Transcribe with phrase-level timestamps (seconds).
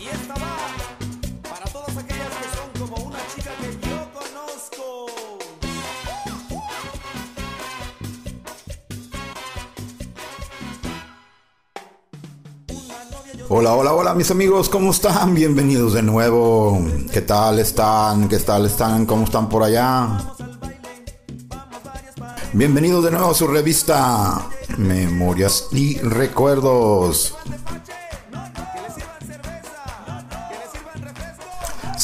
[0.00, 0.56] Y esta va
[1.50, 5.06] para todas aquellas que son como una chica que yo conozco.
[13.48, 15.34] Hola, hola, hola mis amigos, ¿cómo están?
[15.34, 16.80] Bienvenidos de nuevo.
[17.12, 18.28] ¿Qué tal están?
[18.28, 19.04] ¿Qué tal están?
[19.04, 20.16] ¿Cómo están por allá?
[22.52, 24.46] Bienvenidos de nuevo a su revista
[24.76, 27.34] Memorias y Recuerdos.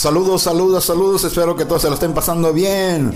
[0.04, 1.24] Saludos, saludos, saludos.
[1.24, 3.14] Espero que todos se lo estén pasando bien.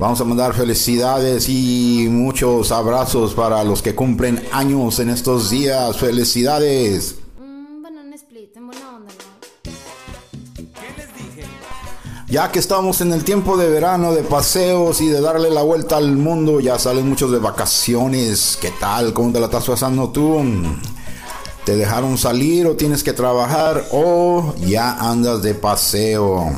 [0.00, 5.96] Vamos a mandar felicidades y muchos abrazos para los que cumplen años en estos días.
[5.96, 7.14] Felicidades.
[7.80, 9.24] Banana split, en buena onda, ¿no?
[12.26, 15.98] Ya que estamos en el tiempo de verano, de paseos y de darle la vuelta
[15.98, 18.58] al mundo, ya salen muchos de vacaciones.
[18.60, 19.12] ¿Qué tal?
[19.14, 20.42] ¿Cómo te la estás pasando tú?
[21.64, 26.52] ¿Te dejaron salir o tienes que trabajar o ya andas de paseo?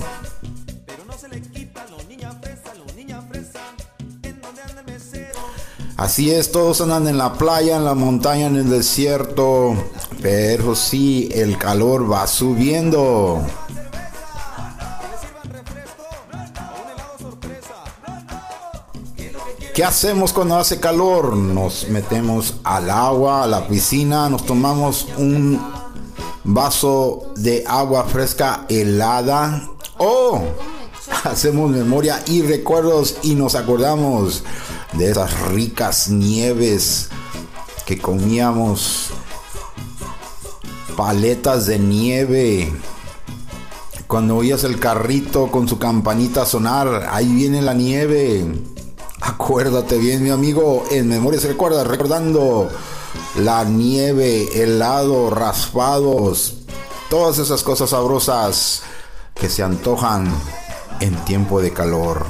[5.96, 9.76] Así es, todos andan en la playa, en la montaña, en el desierto.
[10.20, 13.40] Pero sí, el calor va subiendo.
[19.76, 21.36] ¿Qué hacemos cuando hace calor?
[21.36, 25.60] Nos metemos al agua, a la piscina, nos tomamos un
[26.44, 30.40] vaso de agua fresca helada o
[31.24, 34.44] hacemos memoria y recuerdos y nos acordamos
[34.94, 37.10] de esas ricas nieves
[37.84, 39.10] que comíamos,
[40.96, 42.72] paletas de nieve.
[44.06, 48.74] Cuando oías el carrito con su campanita sonar, ahí viene la nieve.
[49.20, 52.68] Acuérdate bien, mi amigo, en memoria se recuerda, recordando
[53.36, 56.58] la nieve, helado, raspados,
[57.08, 58.82] todas esas cosas sabrosas
[59.34, 60.30] que se antojan
[61.00, 62.26] en tiempo de calor.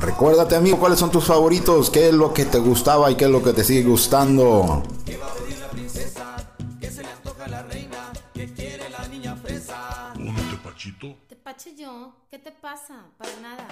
[0.00, 3.30] Recuérdate, amigo, cuáles son tus favoritos, qué es lo que te gustaba y qué es
[3.30, 4.82] lo que te sigue gustando.
[11.28, 13.04] Te pache yo, ¿qué te pasa?
[13.18, 13.68] Para nada.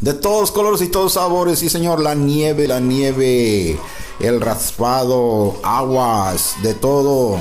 [0.00, 3.78] De todos colores y todos sabores, sí señor, la nieve, la nieve,
[4.18, 7.38] el raspado, aguas, de todo.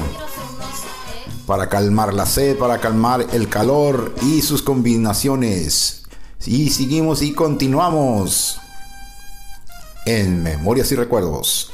[1.48, 6.04] Para calmar la sed, para calmar el calor y sus combinaciones.
[6.46, 8.60] Y seguimos y continuamos
[10.06, 11.72] en Memorias y Recuerdos.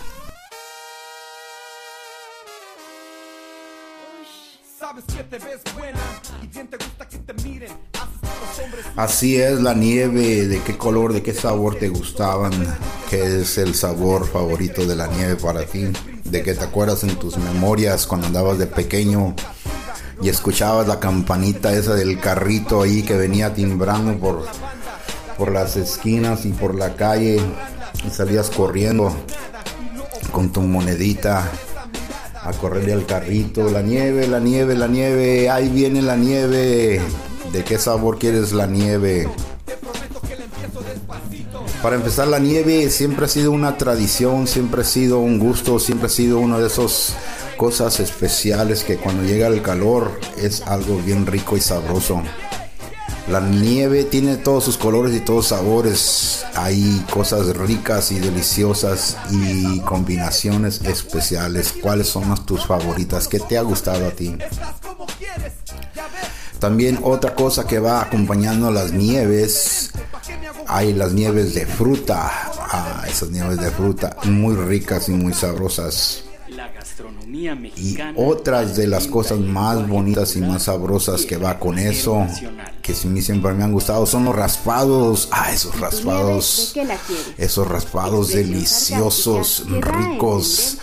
[4.79, 5.66] Sabes que te ves
[8.97, 12.51] Así es la nieve, de qué color, de qué sabor te gustaban,
[13.11, 15.85] qué es el sabor favorito de la nieve para ti,
[16.23, 19.35] de qué te acuerdas en tus memorias cuando andabas de pequeño
[20.19, 24.47] y escuchabas la campanita esa del carrito ahí que venía timbrando por,
[25.37, 27.39] por las esquinas y por la calle
[28.03, 29.15] y salías corriendo
[30.31, 31.51] con tu monedita
[32.43, 36.99] a correrle al carrito, la nieve, la nieve, la nieve, ahí viene la nieve.
[37.51, 39.29] ¿De qué sabor quieres la nieve?
[41.81, 46.07] Para empezar, la nieve siempre ha sido una tradición, siempre ha sido un gusto, siempre
[46.07, 47.15] ha sido una de esas
[47.55, 52.21] cosas especiales que cuando llega el calor es algo bien rico y sabroso.
[53.29, 56.45] La nieve tiene todos sus colores y todos sabores.
[56.55, 61.73] Hay cosas ricas y deliciosas y combinaciones especiales.
[61.81, 63.27] ¿Cuáles son las tus favoritas?
[63.27, 64.37] ¿Qué te ha gustado a ti?
[66.59, 69.91] También otra cosa que va acompañando las nieves.
[70.67, 72.31] Hay las nieves de fruta.
[72.69, 76.23] Ah, esas nieves de fruta muy ricas y muy sabrosas.
[77.75, 82.25] Y otras de las cosas más bonitas y más sabrosas que va con eso,
[82.87, 85.27] que sí me siempre me han gustado, son los raspados.
[85.29, 86.71] Ah, esos raspados.
[86.73, 87.33] ¿De qué la quieres?
[87.37, 90.77] Esos raspados deliciosos, a ricos.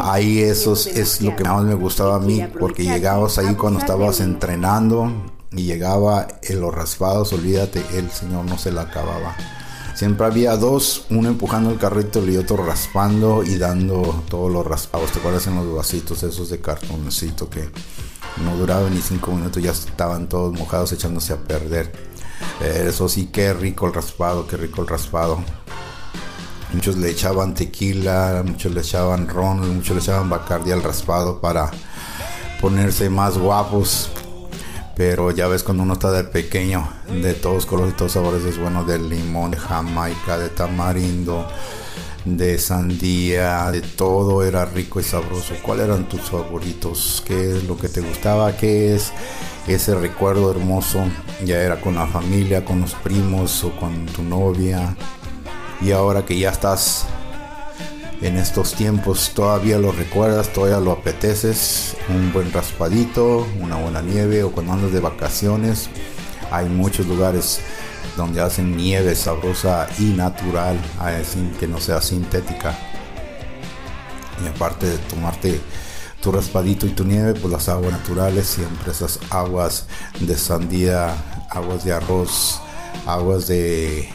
[0.00, 4.20] Ahí esos es lo que más me gustaba a mí, porque llegabas ahí cuando estabas
[4.20, 5.12] entrenando
[5.50, 9.36] y llegaba en los raspados, olvídate, el señor no se la acababa.
[9.94, 15.12] Siempre había dos, uno empujando el carrito y otro raspando y dando todos los raspados.
[15.12, 17.68] ¿Te acuerdas en los vasitos esos de cartoncito que
[18.38, 21.92] no duraban ni cinco minutos, ya estaban todos mojados echándose a perder?
[22.60, 25.42] Eh, Eso sí, qué rico el raspado, qué rico el raspado.
[26.72, 31.70] Muchos le echaban tequila, muchos le echaban ron, muchos le echaban bacardi al raspado para
[32.60, 34.10] ponerse más guapos.
[34.96, 38.58] Pero ya ves cuando uno está de pequeño, de todos colores y todos sabores, es
[38.58, 41.46] bueno de limón, de jamaica, de tamarindo,
[42.24, 45.54] de sandía, de todo era rico y sabroso.
[45.62, 47.22] ¿Cuáles eran tus favoritos?
[47.26, 48.56] ¿Qué es lo que te gustaba?
[48.56, 49.12] ¿Qué es
[49.66, 51.04] ese recuerdo hermoso?
[51.44, 54.96] Ya era con la familia, con los primos o con tu novia.
[55.80, 57.06] Y ahora que ya estás
[58.20, 61.96] en estos tiempos, todavía lo recuerdas, todavía lo apeteces.
[62.08, 65.90] Un buen raspadito, una buena nieve o cuando andas de vacaciones.
[66.52, 67.60] Hay muchos lugares
[68.16, 70.78] donde hacen nieve sabrosa y natural,
[71.24, 72.76] sin que no sea sintética.
[74.42, 75.60] Y aparte de tomarte
[76.20, 79.86] tu raspadito y tu nieve, pues las aguas naturales, siempre esas aguas
[80.20, 81.14] de sandía,
[81.50, 82.60] aguas de arroz,
[83.06, 84.08] aguas de,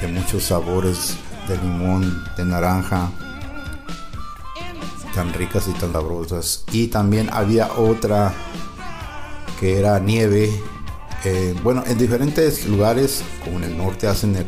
[0.00, 1.16] de muchos sabores,
[1.48, 3.10] de limón, de naranja,
[5.14, 6.64] tan ricas y tan sabrosas.
[6.70, 8.32] Y también había otra
[9.58, 10.62] que era nieve
[11.24, 14.46] eh, bueno, en diferentes lugares, como en el norte, hacen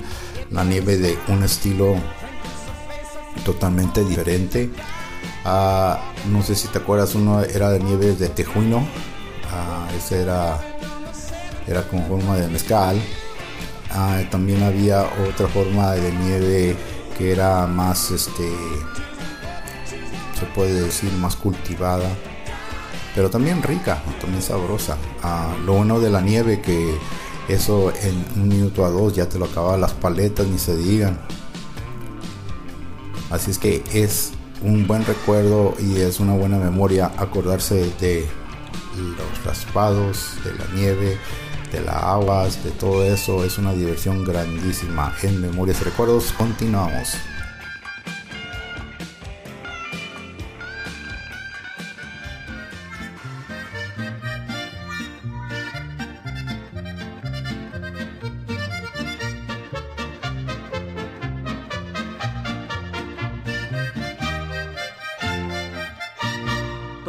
[0.51, 1.97] la nieve de un estilo
[3.45, 4.71] totalmente diferente.
[5.45, 8.87] Ah, no sé si te acuerdas, uno era de nieve de tejuino,
[9.53, 10.61] ah, ese era,
[11.67, 13.01] era con forma de mezcal.
[13.91, 16.77] Ah, también había otra forma de nieve
[17.19, 18.49] que era más, este,
[20.39, 22.09] se puede decir, más cultivada
[23.15, 24.97] pero también rica, también sabrosa.
[25.23, 26.97] Ah, lo bueno de la nieve que
[27.49, 31.19] eso en un minuto a dos ya te lo acababa las paletas, ni se digan.
[33.31, 38.27] Así es que es un buen recuerdo y es una buena memoria acordarse de
[38.97, 41.19] los raspados, de la nieve,
[41.73, 43.45] de las aguas, de todo eso.
[43.45, 45.15] Es una diversión grandísima.
[45.23, 47.15] En Memorias y Recuerdos continuamos.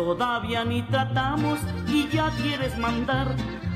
[0.03, 3.36] Todavía ni tratamos y ya quieres mandar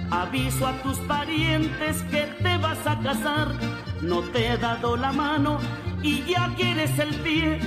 [0.10, 3.50] aviso a tus parientes que te vas a casar.
[4.02, 5.60] No te he dado la mano
[6.02, 7.60] y ya quieres el pie,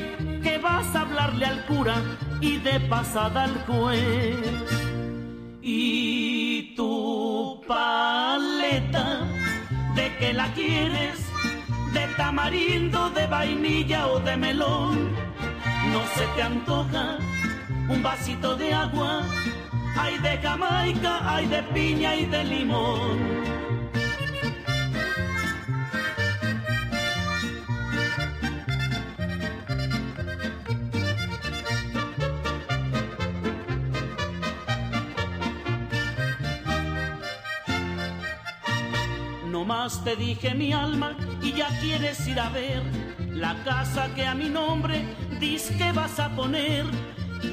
[0.43, 1.94] que vas a hablarle al cura
[2.40, 4.37] y de pasada al juez.
[5.62, 9.20] Y tu paleta,
[9.94, 11.31] ¿de que la quieres?
[11.93, 15.12] ¿De tamarindo, de vainilla o de melón?
[15.93, 17.19] No se te antoja
[17.88, 19.23] un vasito de agua,
[19.96, 23.19] hay de Jamaica, hay de piña y de limón.
[39.50, 42.82] No más te dije mi alma y ya quieres ir a ver
[43.31, 45.05] la casa que a mi nombre
[45.41, 46.84] dices que vas a poner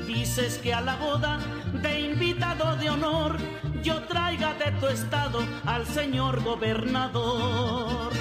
[0.07, 1.39] Dices que a la boda
[1.73, 3.37] de invitado de honor
[3.83, 8.11] yo traiga de tu estado al señor gobernador.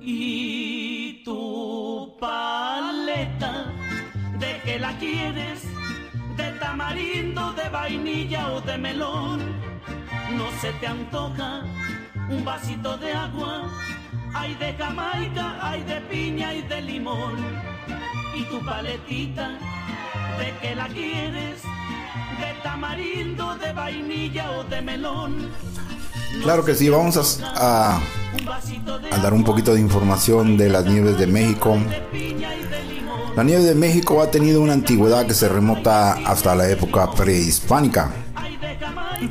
[0.00, 3.66] Y tu paleta,
[4.38, 5.64] ¿de que la quieres?
[6.36, 9.40] ¿De tamarindo, de vainilla o de melón?
[10.36, 11.64] ¿No se te antoja
[12.28, 13.68] un vasito de agua?
[14.34, 17.36] Hay de Jamaica, hay de piña y de limón.
[18.36, 19.58] Y tu paletita
[20.60, 25.50] que la quieres, de tamarindo, de vainilla o de melón.
[26.42, 31.26] Claro que sí, vamos a, a, dar un poquito de información de las nieves de
[31.26, 31.76] México.
[33.36, 38.10] La nieve de México ha tenido una antigüedad que se remota hasta la época prehispánica,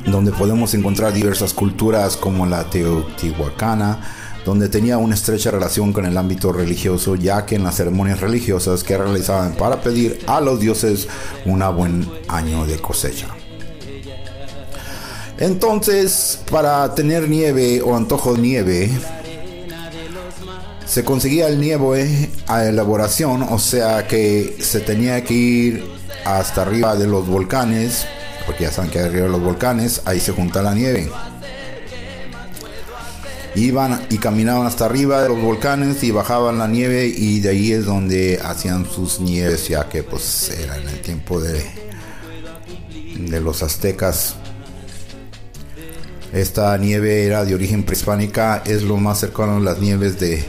[0.06, 3.98] donde podemos encontrar diversas culturas como la teotihuacana,
[4.46, 8.84] donde tenía una estrecha relación con el ámbito religioso, ya que en las ceremonias religiosas
[8.84, 11.08] que realizaban para pedir a los dioses
[11.44, 13.26] un buen año de cosecha.
[15.38, 18.90] Entonces, para tener nieve o antojo de nieve,
[20.86, 25.84] se conseguía el nieve a elaboración, o sea que se tenía que ir
[26.24, 28.06] hasta arriba de los volcanes,
[28.46, 31.10] porque ya saben que arriba de los volcanes ahí se junta la nieve
[33.56, 37.72] iban y caminaban hasta arriba de los volcanes y bajaban la nieve y de ahí
[37.72, 41.64] es donde hacían sus nieves ya que pues era en el tiempo de
[43.18, 44.36] de los aztecas.
[46.32, 50.44] Esta nieve era de origen prehispánica es lo más cercano a las nieves de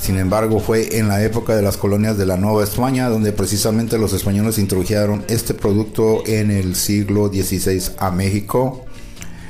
[0.00, 3.96] sin embargo fue en la época de las colonias de la Nueva España donde precisamente
[3.96, 8.84] los españoles introdujeron este producto en el siglo XVI a México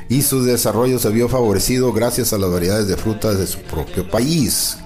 [0.09, 4.09] y su desarrollo se vio favorecido gracias a las variedades de frutas de su propio
[4.09, 4.79] país.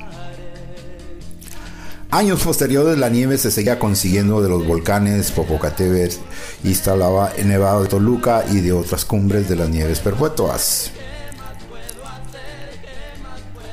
[2.11, 6.17] Años posteriores la nieve se seguía consiguiendo de los volcanes Popocatépetl,
[6.65, 10.91] instalaba en Nevado de Toluca y de otras cumbres de las nieves perpetuas.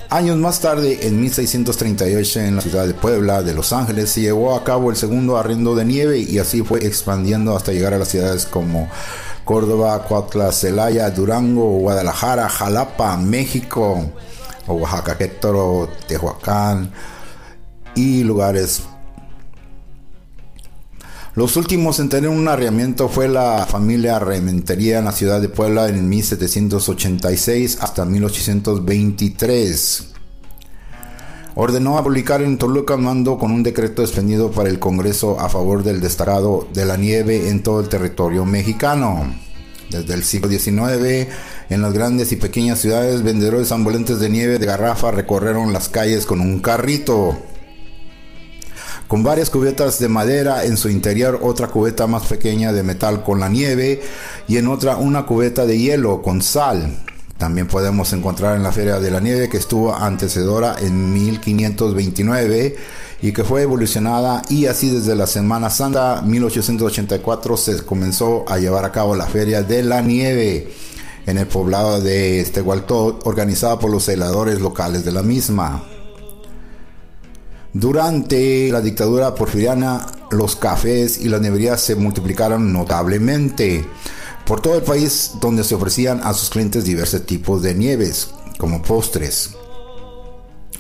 [0.10, 4.56] Años más tarde, en 1638, en la ciudad de Puebla de Los Ángeles, se llevó
[4.56, 8.10] a cabo el segundo arrendo de nieve y así fue expandiendo hasta llegar a las
[8.10, 8.90] ciudades como
[9.46, 14.12] Córdoba, Cuautla, Celaya, Durango, Guadalajara, Jalapa, México,
[14.68, 15.18] Oaxaca,
[16.08, 16.92] Tehuacán
[17.96, 18.82] y lugares
[21.36, 25.90] los últimos en tener un arreamiento fue la familia Rementería en la ciudad de Puebla
[25.90, 30.15] en 1786 hasta 1823.
[31.58, 36.02] Ordenó publicar en Toluca mando con un decreto expendido para el Congreso a favor del
[36.02, 39.34] destacado de la nieve en todo el territorio mexicano.
[39.90, 41.30] Desde el siglo XIX,
[41.70, 46.26] en las grandes y pequeñas ciudades, vendedores ambulantes de nieve de garrafa recorrieron las calles
[46.26, 47.38] con un carrito
[49.08, 53.40] con varias cubetas de madera, en su interior otra cubeta más pequeña de metal con
[53.40, 54.02] la nieve
[54.48, 56.98] y en otra una cubeta de hielo con sal.
[57.38, 62.76] También podemos encontrar en la Feria de la Nieve que estuvo antecedora en 1529
[63.22, 68.86] y que fue evolucionada y así desde la Semana Santa 1884 se comenzó a llevar
[68.86, 70.72] a cabo la Feria de la Nieve
[71.26, 75.84] en el poblado de Estegualtó organizada por los heladores locales de la misma.
[77.74, 83.86] Durante la dictadura porfiriana, los cafés y las neverías se multiplicaron notablemente
[84.46, 88.82] por todo el país donde se ofrecían a sus clientes diversos tipos de nieves, como
[88.82, 89.52] postres,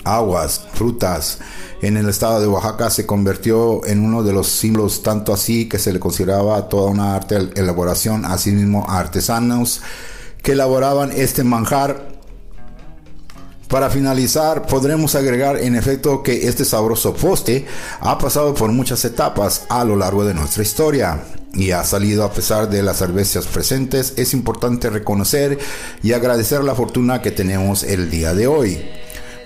[0.03, 1.39] aguas, frutas.
[1.81, 5.79] En el estado de Oaxaca se convirtió en uno de los símbolos, tanto así que
[5.79, 9.81] se le consideraba toda una arte elaboración, asimismo artesanos
[10.41, 12.15] que elaboraban este manjar
[13.67, 17.65] para finalizar, podremos agregar en efecto que este sabroso poste
[17.99, 21.19] ha pasado por muchas etapas a lo largo de nuestra historia
[21.55, 24.13] y ha salido a pesar de las cervezas presentes.
[24.17, 25.57] Es importante reconocer
[26.03, 28.85] y agradecer la fortuna que tenemos el día de hoy.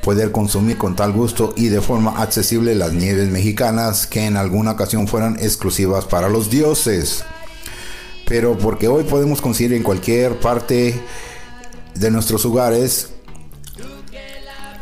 [0.04, 4.72] Poder consumir con tal gusto y de forma accesible las nieves mexicanas que en alguna
[4.72, 7.24] ocasión fueran exclusivas para los dioses.
[8.26, 11.00] Pero porque hoy podemos conseguir en cualquier parte
[11.96, 13.10] de nuestros hogares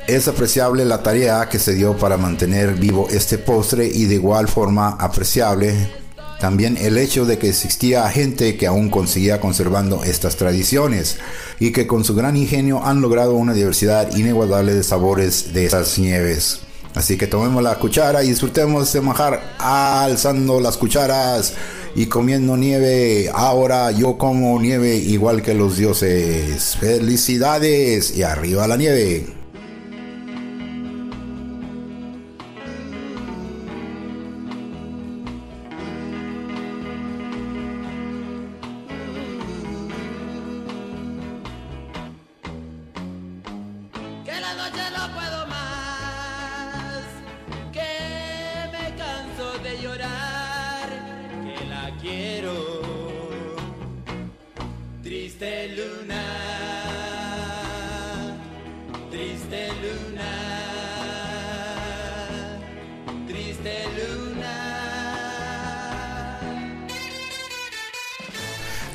[0.08, 4.48] es apreciable la tarea que se dio para mantener vivo este postre y de igual
[4.48, 6.07] forma apreciable
[6.40, 11.18] también el hecho de que existía gente que aún conseguía conservando estas tradiciones
[11.60, 15.98] y que con su gran ingenio han logrado una diversidad inigualable de sabores de esas
[15.98, 16.60] nieves.
[16.94, 21.54] Así que tomemos la cuchara y disfrutemos de manjar alzando las cucharas
[21.96, 23.30] y comiendo nieve.
[23.34, 26.76] Ahora yo como nieve igual que los dioses.
[26.80, 29.37] Felicidades y arriba la nieve.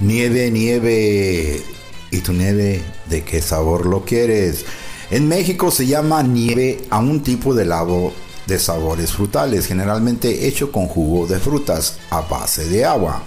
[0.02, 1.62] Nieve, nieve.
[2.11, 4.64] ¿Y tu nieve de qué sabor lo quieres?
[5.12, 8.12] En México se llama nieve a un tipo de helado
[8.49, 13.23] de sabores frutales, generalmente hecho con jugo de frutas a base de agua.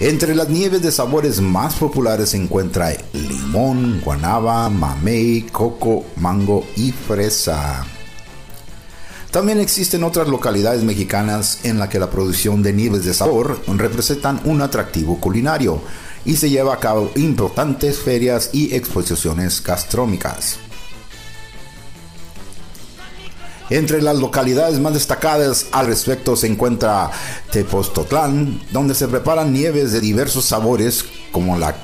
[0.00, 6.90] Entre las nieves de sabores más populares se encuentra limón, guanaba, mamey, coco, mango y
[6.90, 7.84] fresa.
[9.34, 14.40] También existen otras localidades mexicanas en las que la producción de nieves de sabor representan
[14.44, 15.82] un atractivo culinario
[16.24, 20.58] y se lleva a cabo importantes ferias y exposiciones gastronómicas.
[23.70, 27.10] Entre las localidades más destacadas al respecto se encuentra
[27.50, 31.74] Tepostotlán, donde se preparan nieves de diversos sabores como la,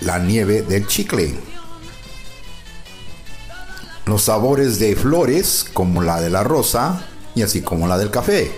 [0.00, 1.36] la nieve del chicle
[4.06, 8.52] los sabores de flores como la de la rosa y así como la del café.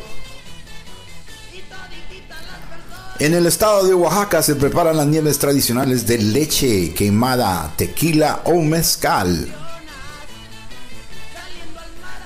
[3.19, 8.61] En el estado de Oaxaca se preparan las nieves tradicionales de leche quemada, tequila o
[8.61, 9.55] mezcal.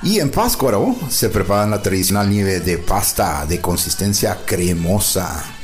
[0.03, 5.60] Y en Páscuaro se preparan la tradicional nieve de pasta de consistencia cremosa.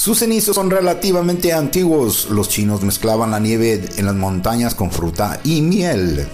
[0.00, 2.30] Sus inicios son relativamente antiguos.
[2.30, 6.26] Los chinos mezclaban la nieve en las montañas con fruta y miel.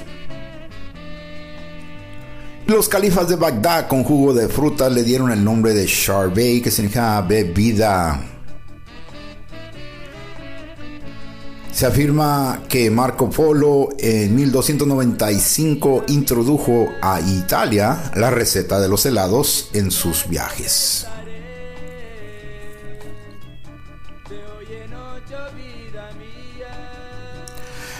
[2.68, 6.70] Los califas de Bagdad con jugo de fruta le dieron el nombre de Sharbet, que
[6.70, 8.22] significa bebida.
[11.72, 19.70] Se afirma que Marco Polo en 1295 introdujo a Italia la receta de los helados
[19.72, 21.08] en sus viajes.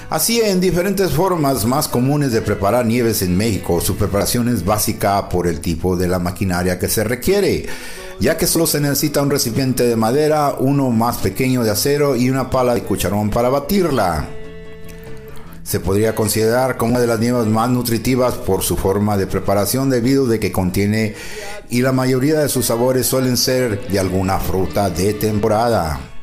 [0.09, 5.29] Así en diferentes formas más comunes de preparar nieves en México, su preparación es básica
[5.29, 7.67] por el tipo de la maquinaria que se requiere,
[8.21, 12.31] ya que solo se necesita un recipiente de madera, uno más pequeño de acero y
[12.31, 14.29] una pala de cucharón para batirla.
[15.65, 19.91] Se podría considerar como una de las nieves más nutritivas por su forma de preparación
[19.91, 21.17] debido de que contiene
[21.69, 26.16] y la mayoría de sus sabores suelen ser de alguna fruta de temporada.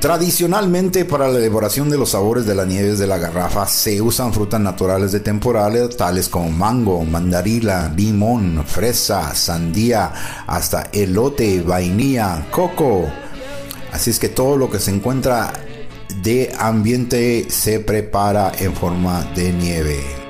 [0.00, 4.32] Tradicionalmente para la elaboración de los sabores de las nieves de la garrafa se usan
[4.32, 10.12] frutas naturales de temporada tales como mango, mandarila, limón, fresa, sandía,
[10.46, 13.06] hasta elote, vainilla, coco.
[13.90, 15.52] Así es que todo lo que se encuentra
[16.22, 20.25] de ambiente se prepara en forma de nieve.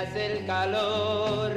[0.00, 1.52] El calor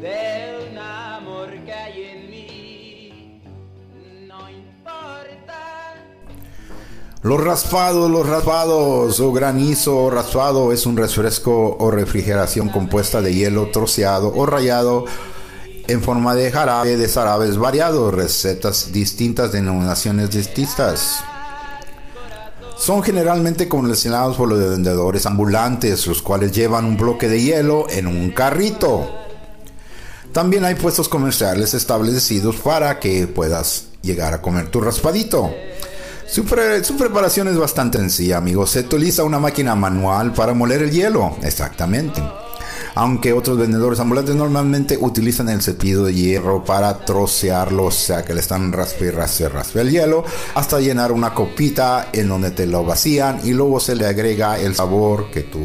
[0.00, 3.42] de un amor que hay en mí.
[4.26, 5.94] No importa.
[7.22, 13.34] Los raspados, los raspados o granizo o raspado es un refresco o refrigeración compuesta de
[13.34, 15.04] hielo troceado o rayado
[15.88, 21.22] en forma de jarabe de zarabes variados, recetas distintas, denominaciones distintas.
[22.78, 28.06] Son generalmente comercializados por los vendedores ambulantes, los cuales llevan un bloque de hielo en
[28.06, 29.10] un carrito.
[30.32, 35.54] También hay puestos comerciales establecidos para que puedas llegar a comer tu raspadito.
[36.28, 36.44] Su,
[36.82, 38.70] su, preparación es bastante sencilla, amigos.
[38.70, 41.36] Se utiliza una máquina manual para moler el hielo.
[41.42, 42.22] Exactamente
[42.96, 48.32] aunque otros vendedores ambulantes normalmente utilizan el cepillo de hierro para trocearlo, o sea que
[48.34, 52.84] le están raspe, raspe, raspe el hielo hasta llenar una copita en donde te lo
[52.84, 55.60] vacían y luego se le agrega el sabor que tú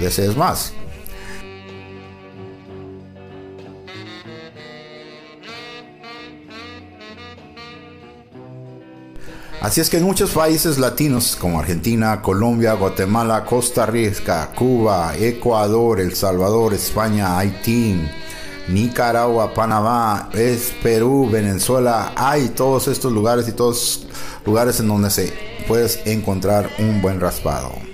[0.00, 0.72] desees más.
[9.62, 16.00] Así es que en muchos países latinos como Argentina, Colombia, Guatemala, Costa Rica, Cuba, Ecuador,
[16.00, 18.00] El Salvador, España, Haití,
[18.66, 24.04] Nicaragua, Panamá, es Perú, Venezuela, hay todos estos lugares y todos
[24.44, 25.32] lugares en donde se
[25.68, 27.91] puedes encontrar un buen raspado.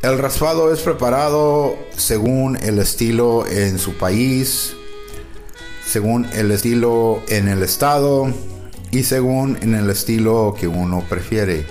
[0.00, 4.74] El raspado es preparado según el estilo en su país,
[5.84, 8.32] según el estilo en el estado
[8.92, 11.66] y según en el estilo que uno prefiere.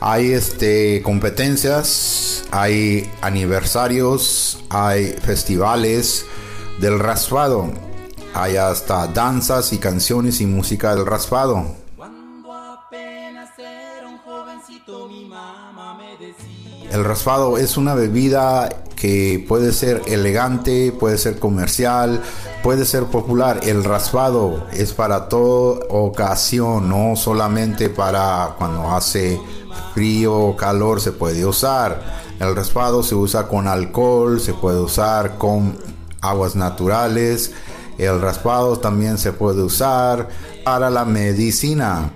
[0.00, 6.26] Hay este competencias, hay aniversarios, hay festivales
[6.80, 7.70] del raspado.
[8.34, 11.66] Hay hasta danzas y canciones y música del raspado.
[16.98, 22.20] El raspado es una bebida que puede ser elegante, puede ser comercial,
[22.60, 23.60] puede ser popular.
[23.62, 29.40] El raspado es para toda ocasión, no solamente para cuando hace
[29.94, 32.02] frío o calor se puede usar.
[32.40, 35.78] El raspado se usa con alcohol, se puede usar con
[36.20, 37.52] aguas naturales.
[37.96, 40.28] El raspado también se puede usar
[40.64, 42.10] para la medicina.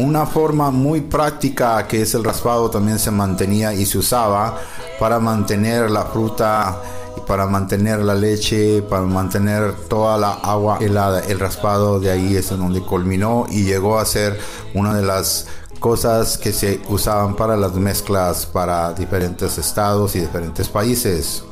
[0.00, 4.56] Una forma muy práctica que es el raspado también se mantenía y se usaba
[4.98, 6.80] para mantener la fruta
[7.26, 11.20] para mantener la leche, para mantener toda la agua helada.
[11.20, 14.40] El raspado de ahí es en donde culminó y llegó a ser
[14.74, 15.46] una de las
[15.80, 21.44] cosas que se usaban para las mezclas para diferentes estados y diferentes países.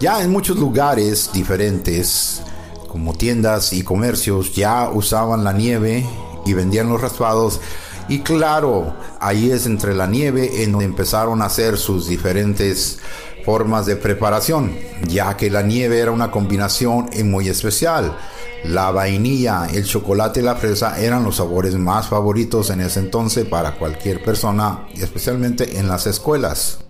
[0.00, 2.42] Ya en muchos lugares diferentes
[2.90, 6.04] como tiendas y comercios ya usaban la nieve
[6.44, 7.60] y vendían los raspados.
[8.08, 12.98] Y claro, ahí es entre la nieve en donde empezaron a hacer sus diferentes
[13.44, 14.76] formas de preparación,
[15.06, 18.16] ya que la nieve era una combinación muy especial.
[18.64, 23.46] La vainilla, el chocolate y la fresa eran los sabores más favoritos en ese entonces
[23.46, 26.89] para cualquier persona, especialmente en las escuelas.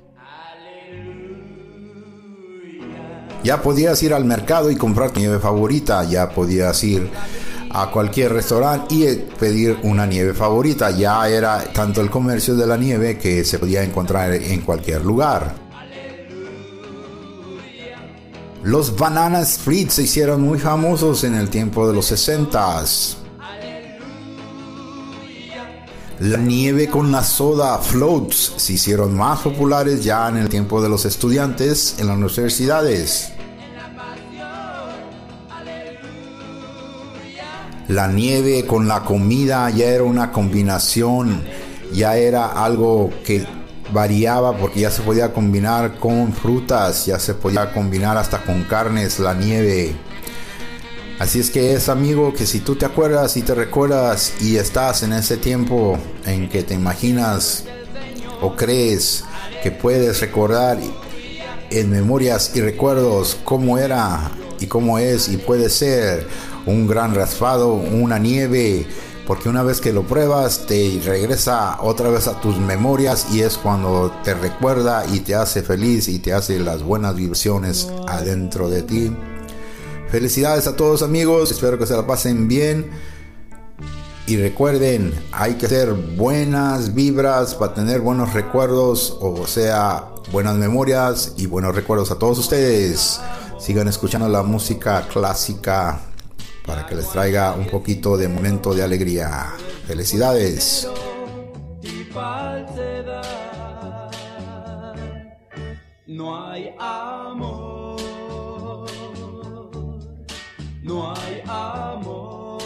[3.43, 7.11] Ya podías ir al mercado y comprar tu nieve favorita, ya podías ir
[7.71, 10.91] a cualquier restaurante y pedir una nieve favorita.
[10.91, 15.55] Ya era tanto el comercio de la nieve que se podía encontrar en cualquier lugar.
[18.63, 22.77] Los Banana Split se hicieron muy famosos en el tiempo de los 60
[26.21, 30.91] La nieve con la soda floats se hicieron más populares ya en el tiempo de
[30.91, 33.33] los estudiantes en las universidades.
[37.89, 41.43] La nieve con la comida ya era una combinación,
[41.91, 43.47] ya era algo que
[43.91, 49.19] variaba porque ya se podía combinar con frutas, ya se podía combinar hasta con carnes,
[49.21, 49.97] la nieve.
[51.21, 55.03] Así es que es amigo que si tú te acuerdas y te recuerdas y estás
[55.03, 57.65] en ese tiempo en que te imaginas
[58.41, 59.25] o crees
[59.63, 60.79] que puedes recordar
[61.69, 64.31] en memorias y recuerdos cómo era
[64.61, 66.27] y cómo es y puede ser
[66.65, 68.87] un gran raspado, una nieve,
[69.27, 73.59] porque una vez que lo pruebas te regresa otra vez a tus memorias y es
[73.59, 78.83] cuando te recuerda y te hace feliz y te hace las buenas vibraciones adentro de
[78.85, 79.13] ti.
[80.11, 82.91] Felicidades a todos amigos, espero que se la pasen bien.
[84.27, 91.35] Y recuerden, hay que hacer buenas vibras para tener buenos recuerdos, o sea, buenas memorias
[91.37, 93.21] y buenos recuerdos a todos ustedes.
[93.59, 96.01] Sigan escuchando la música clásica
[96.67, 99.53] para que les traiga un poquito de momento de alegría.
[99.87, 100.89] Felicidades.
[106.07, 107.70] No hay amor,
[110.91, 112.59] no hay amor.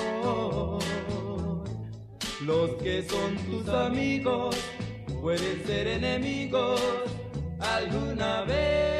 [2.43, 4.57] Los que son tus amigos
[5.21, 6.81] pueden ser enemigos
[7.61, 8.94] alguna vez.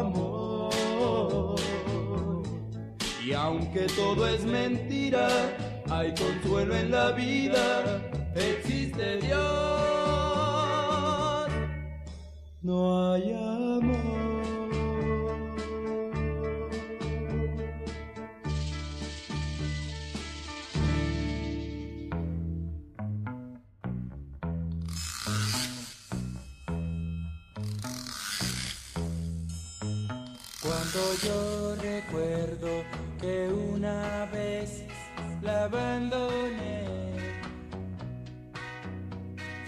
[0.00, 1.56] Amor.
[3.24, 5.28] Y aunque todo es mentira,
[5.90, 8.00] hay consuelo en la vida,
[8.34, 9.36] existe Dios.
[12.62, 14.35] No hay amor.
[31.24, 32.82] Yo recuerdo
[33.20, 34.84] que una vez
[35.42, 36.84] la abandoné,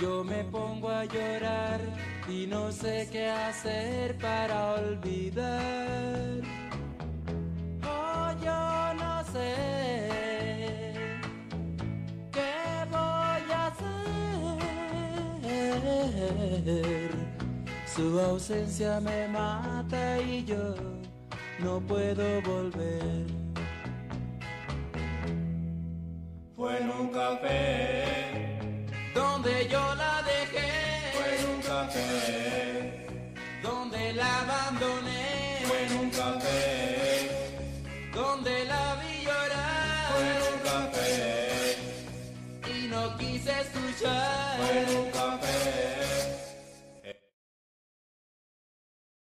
[0.00, 1.80] yo me pongo a llorar
[2.28, 6.42] y no sé qué hacer para olvidar.
[7.82, 9.54] Oh, yo no sé
[12.32, 13.90] qué voy a hacer.
[17.86, 20.97] Su ausencia me mata y yo
[21.58, 23.26] no puedo volver.
[26.56, 28.58] Fue en un café
[29.14, 30.68] donde yo la dejé.
[31.14, 33.06] Fue en un café
[33.62, 35.62] donde la abandoné.
[35.64, 37.30] Fue en un café
[38.14, 40.12] donde la vi llorar.
[40.12, 41.76] Fue en un café
[42.74, 45.07] y no quise escuchar.